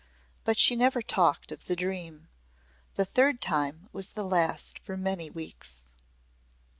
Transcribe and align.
But 0.45 0.57
she 0.57 0.75
never 0.75 1.03
talked 1.03 1.51
of 1.51 1.65
the 1.65 1.75
dream. 1.75 2.27
The 2.95 3.05
third 3.05 3.39
time 3.39 3.87
was 3.93 4.09
the 4.09 4.25
last 4.25 4.79
for 4.79 4.97
many 4.97 5.29
weeks. 5.29 5.83